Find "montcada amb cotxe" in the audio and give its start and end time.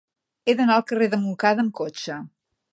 1.27-2.21